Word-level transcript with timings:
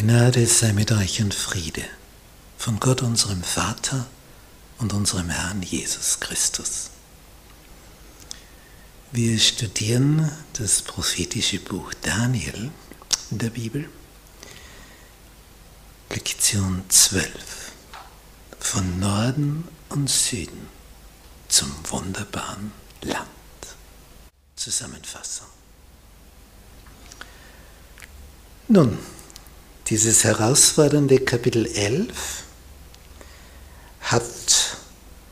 Gnade 0.00 0.46
sei 0.46 0.72
mit 0.74 0.92
euch 0.92 1.20
und 1.22 1.34
Friede 1.34 1.82
von 2.56 2.78
Gott 2.78 3.02
unserem 3.02 3.42
Vater 3.42 4.06
und 4.78 4.92
unserem 4.92 5.28
Herrn 5.28 5.60
Jesus 5.60 6.20
Christus. 6.20 6.90
Wir 9.10 9.36
studieren 9.40 10.30
das 10.52 10.82
prophetische 10.82 11.58
Buch 11.58 11.92
Daniel 11.94 12.70
in 13.32 13.38
der 13.38 13.50
Bibel, 13.50 13.90
Lektion 16.10 16.84
12, 16.88 17.32
von 18.60 19.00
Norden 19.00 19.66
und 19.88 20.08
Süden 20.08 20.68
zum 21.48 21.74
wunderbaren 21.90 22.70
Land. 23.02 23.26
Zusammenfassung. 24.54 25.48
Nun, 28.68 28.96
dieses 29.88 30.24
herausfordernde 30.24 31.20
Kapitel 31.20 31.64
11 31.64 32.44
hat 34.00 34.76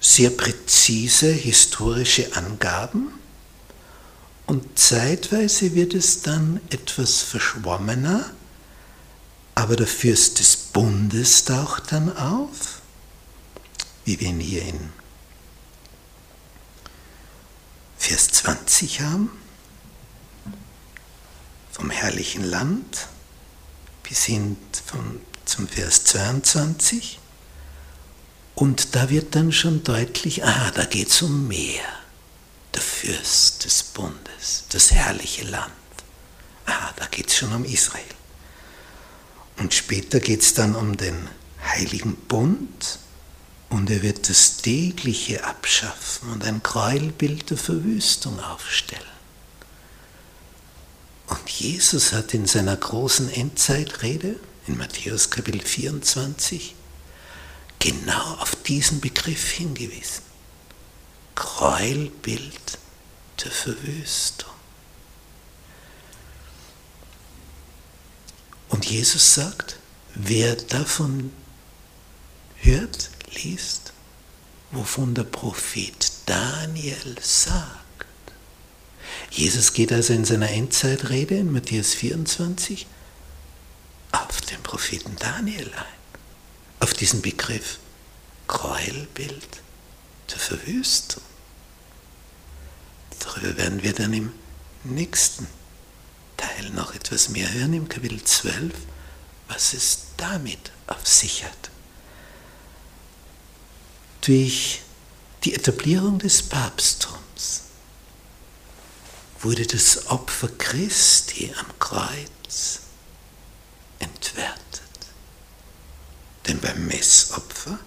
sehr 0.00 0.30
präzise 0.30 1.30
historische 1.30 2.34
Angaben 2.34 3.12
und 4.46 4.78
zeitweise 4.78 5.74
wird 5.74 5.92
es 5.92 6.22
dann 6.22 6.60
etwas 6.70 7.20
verschwommener, 7.20 8.30
aber 9.54 9.76
der 9.76 9.86
Fürst 9.86 10.38
des 10.38 10.56
Bundes 10.56 11.44
taucht 11.44 11.92
dann 11.92 12.16
auf, 12.16 12.80
wie 14.06 14.18
wir 14.18 14.28
ihn 14.28 14.40
hier 14.40 14.62
in 14.62 14.92
Vers 17.98 18.28
20 18.28 19.02
haben, 19.02 19.30
vom 21.72 21.90
herrlichen 21.90 22.44
Land 22.44 23.08
bis 24.08 24.24
hin 24.24 24.56
vom, 24.86 25.20
zum 25.44 25.68
Vers 25.68 26.04
22. 26.04 27.18
Und 28.54 28.94
da 28.96 29.10
wird 29.10 29.34
dann 29.34 29.52
schon 29.52 29.84
deutlich, 29.84 30.44
ah, 30.44 30.70
da 30.74 30.84
geht 30.84 31.08
es 31.08 31.22
um 31.22 31.46
mehr. 31.46 31.84
Der 32.74 32.82
Fürst 32.82 33.64
des 33.64 33.82
Bundes, 33.82 34.64
das 34.70 34.90
herrliche 34.92 35.44
Land. 35.44 35.72
Ah, 36.66 36.92
da 36.96 37.06
geht 37.06 37.28
es 37.28 37.36
schon 37.36 37.52
um 37.52 37.64
Israel. 37.64 38.04
Und 39.58 39.74
später 39.74 40.20
geht 40.20 40.42
es 40.42 40.54
dann 40.54 40.74
um 40.74 40.96
den 40.96 41.28
heiligen 41.64 42.16
Bund 42.16 42.98
und 43.68 43.90
er 43.90 44.02
wird 44.02 44.28
das 44.28 44.58
tägliche 44.58 45.44
abschaffen 45.44 46.30
und 46.30 46.44
ein 46.44 46.62
Gräuelbild 46.62 47.50
der 47.50 47.56
Verwüstung 47.56 48.38
aufstellen. 48.40 49.17
Und 51.28 51.50
Jesus 51.50 52.12
hat 52.12 52.32
in 52.32 52.46
seiner 52.46 52.76
großen 52.76 53.30
Endzeitrede 53.30 54.36
in 54.66 54.78
Matthäus 54.78 55.30
Kapitel 55.30 55.60
24 55.60 56.74
genau 57.78 58.34
auf 58.36 58.56
diesen 58.56 59.00
Begriff 59.00 59.50
hingewiesen. 59.50 60.22
Gräuelbild 61.34 62.78
der 63.44 63.50
Verwüstung. 63.50 64.50
Und 68.70 68.86
Jesus 68.86 69.34
sagt, 69.34 69.76
wer 70.14 70.56
davon 70.56 71.32
hört, 72.56 73.10
liest, 73.34 73.92
wovon 74.70 75.14
der 75.14 75.24
Prophet 75.24 76.10
Daniel 76.26 77.16
sagt, 77.20 77.87
Jesus 79.30 79.72
geht 79.72 79.92
also 79.92 80.12
in 80.12 80.24
seiner 80.24 80.50
Endzeitrede 80.50 81.36
in 81.36 81.52
Matthäus 81.52 81.94
24 81.94 82.86
auf 84.12 84.40
den 84.42 84.62
Propheten 84.62 85.16
Daniel 85.16 85.70
ein, 85.74 86.20
auf 86.80 86.94
diesen 86.94 87.20
Begriff 87.20 87.78
Gräuelbild 88.46 89.62
der 90.30 90.38
Verwüstung. 90.38 91.22
Darüber 93.20 93.56
werden 93.58 93.82
wir 93.82 93.92
dann 93.92 94.12
im 94.14 94.32
nächsten 94.84 95.46
Teil 96.36 96.70
noch 96.70 96.94
etwas 96.94 97.28
mehr 97.28 97.52
hören, 97.52 97.74
im 97.74 97.88
Kapitel 97.88 98.22
12, 98.22 98.72
was 99.48 99.74
es 99.74 99.98
damit 100.16 100.72
auf 100.86 101.06
sich 101.06 101.44
hat. 101.44 101.70
Durch 104.22 104.80
die 105.44 105.54
Etablierung 105.54 106.18
des 106.18 106.42
Papsttums 106.42 107.67
wurde 109.40 109.66
das 109.66 110.08
Opfer 110.08 110.48
Christi 110.58 111.52
am 111.58 111.66
Kreuz 111.78 112.80
entwertet. 113.98 114.58
Denn 116.46 116.60
beim 116.60 116.86
Messopfer 116.86 117.78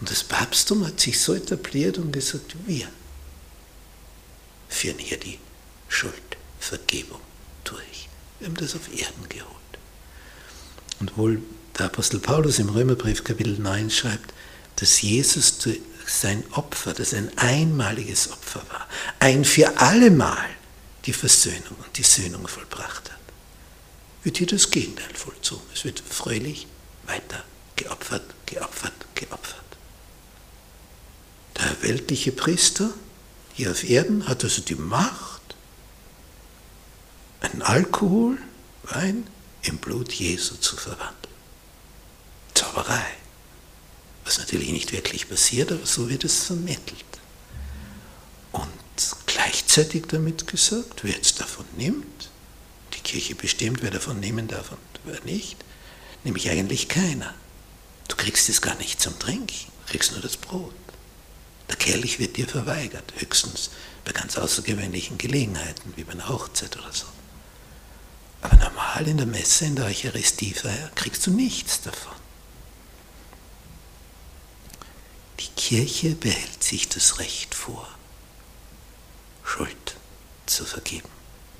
Und 0.00 0.10
das 0.10 0.24
Papsttum 0.24 0.84
hat 0.84 0.98
sich 0.98 1.20
so 1.20 1.34
etabliert 1.34 1.98
und 1.98 2.12
gesagt, 2.12 2.56
wir 2.66 2.88
führen 4.68 4.98
hier 4.98 5.18
die 5.18 5.38
Schuldvergebung 5.88 7.20
durch. 7.62 8.08
Wir 8.40 8.48
haben 8.48 8.56
das 8.56 8.74
auf 8.74 8.88
Erden 8.88 9.28
geholt. 9.28 9.48
Und 10.98 11.16
wohl 11.16 11.40
der 11.78 11.86
Apostel 11.86 12.18
Paulus 12.18 12.58
im 12.58 12.70
Römerbrief 12.70 13.22
Kapitel 13.22 13.56
9 13.58 13.90
schreibt, 13.90 14.34
dass 14.76 15.00
Jesus 15.00 15.58
sein 16.06 16.42
Opfer, 16.50 16.92
das 16.92 17.14
ein 17.14 17.30
einmaliges 17.38 18.32
Opfer 18.32 18.62
war, 18.70 18.88
ein 19.20 19.44
für 19.44 19.78
allemal 19.78 20.48
die 21.06 21.12
Versöhnung 21.12 21.76
und 21.84 21.96
die 21.96 22.02
Söhnung 22.02 22.48
vollbracht 22.48 23.12
hat 23.12 23.22
wird 24.22 24.38
hier 24.38 24.46
das 24.46 24.70
Gegenteil 24.70 25.14
vollzogen. 25.14 25.64
Es 25.74 25.84
wird 25.84 26.00
fröhlich 26.00 26.66
weiter 27.06 27.44
geopfert, 27.76 28.34
geopfert, 28.46 28.92
geopfert. 29.14 29.60
Der 31.56 31.82
weltliche 31.82 32.32
Priester 32.32 32.90
hier 33.54 33.70
auf 33.70 33.88
Erden 33.88 34.28
hat 34.28 34.44
also 34.44 34.62
die 34.62 34.74
Macht, 34.74 35.40
einen 37.40 37.62
Alkohol, 37.62 38.38
Wein 38.84 39.26
im 39.62 39.78
Blut 39.78 40.12
Jesu 40.12 40.56
zu 40.56 40.76
verwandeln. 40.76 41.34
Zauberei. 42.54 43.04
Was 44.24 44.38
natürlich 44.38 44.70
nicht 44.70 44.92
wirklich 44.92 45.28
passiert, 45.28 45.72
aber 45.72 45.86
so 45.86 46.08
wird 46.08 46.24
es 46.24 46.44
vermittelt. 46.44 47.04
Und 48.52 48.68
gleichzeitig 49.26 50.06
damit 50.08 50.46
gesagt, 50.46 51.04
wer 51.04 51.12
jetzt 51.12 51.40
davon 51.40 51.64
nimmt, 51.76 52.30
Kirche 53.12 53.34
bestimmt, 53.34 53.82
wer 53.82 53.90
davon 53.90 54.20
nehmen 54.20 54.48
darf 54.48 54.72
und 54.72 54.78
wer 55.04 55.20
nicht, 55.24 55.62
nämlich 56.24 56.48
eigentlich 56.48 56.88
keiner. 56.88 57.34
Du 58.08 58.16
kriegst 58.16 58.48
es 58.48 58.62
gar 58.62 58.74
nicht 58.76 59.02
zum 59.02 59.18
Trinken, 59.18 59.70
du 59.84 59.92
kriegst 59.92 60.12
nur 60.12 60.22
das 60.22 60.38
Brot. 60.38 60.74
Der 61.68 61.76
Kelch 61.76 62.18
wird 62.18 62.38
dir 62.38 62.48
verweigert, 62.48 63.12
höchstens 63.18 63.68
bei 64.06 64.12
ganz 64.12 64.38
außergewöhnlichen 64.38 65.18
Gelegenheiten, 65.18 65.92
wie 65.94 66.04
bei 66.04 66.12
einer 66.12 66.30
Hochzeit 66.30 66.74
oder 66.78 66.90
so. 66.90 67.04
Aber 68.40 68.56
normal 68.56 69.06
in 69.06 69.18
der 69.18 69.26
Messe, 69.26 69.66
in 69.66 69.76
der 69.76 69.84
Eucharistiefeier, 69.84 70.90
kriegst 70.94 71.26
du 71.26 71.32
nichts 71.32 71.82
davon. 71.82 72.16
Die 75.38 75.48
Kirche 75.48 76.14
behält 76.14 76.64
sich 76.64 76.88
das 76.88 77.18
Recht 77.18 77.54
vor, 77.54 77.86
Schuld 79.44 79.96
zu 80.46 80.64
vergeben, 80.64 81.10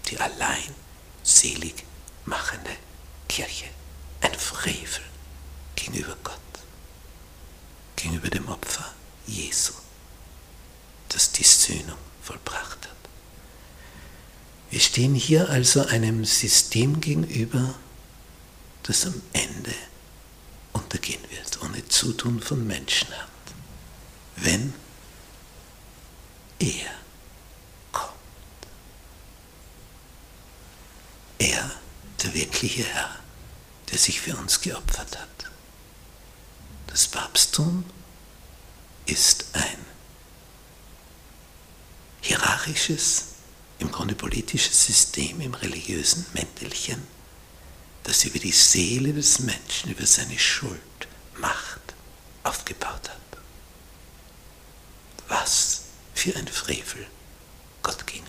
die 0.08 0.18
allein 0.18 0.74
selig 1.22 1.84
machende 2.24 2.76
Kirche. 3.28 3.66
Ein 4.20 4.34
Frevel 4.34 5.02
gegenüber 5.74 6.16
Gott, 6.22 6.38
gegenüber 7.96 8.30
dem 8.30 8.48
Opfer 8.48 8.92
Jesu, 9.26 9.72
das 11.08 11.32
die 11.32 11.44
Söhnung 11.44 11.98
vollbracht 12.22 12.86
hat. 12.86 12.96
Wir 14.70 14.80
stehen 14.80 15.14
hier 15.14 15.50
also 15.50 15.84
einem 15.86 16.24
System 16.24 17.00
gegenüber, 17.00 17.74
das 18.84 19.06
am 19.06 19.20
Ende 19.32 19.74
untergehen 20.72 21.22
wird, 21.30 21.62
ohne 21.62 21.86
Zutun 21.88 22.40
von 22.40 22.66
Menschenhand, 22.66 23.28
wenn 24.36 24.72
er 26.58 26.91
er, 31.42 31.70
der 32.22 32.34
wirkliche 32.34 32.84
Herr, 32.84 33.18
der 33.90 33.98
sich 33.98 34.20
für 34.20 34.36
uns 34.36 34.60
geopfert 34.60 35.18
hat. 35.18 35.28
Das 36.86 37.08
Papsttum 37.08 37.84
ist 39.06 39.46
ein 39.52 39.78
hierarchisches, 42.20 43.24
im 43.80 43.90
Grunde 43.90 44.14
politisches 44.14 44.86
System 44.86 45.40
im 45.40 45.54
religiösen 45.54 46.24
Mäntelchen, 46.32 47.02
das 48.04 48.24
über 48.24 48.38
die 48.38 48.52
Seele 48.52 49.12
des 49.12 49.40
Menschen, 49.40 49.90
über 49.90 50.06
seine 50.06 50.38
Schuld, 50.38 50.80
Macht 51.38 51.94
aufgebaut 52.44 53.08
hat. 53.08 53.18
Was 55.28 55.82
für 56.14 56.36
ein 56.36 56.46
Frevel 56.46 57.06
Gott 57.82 58.06
ging. 58.06 58.22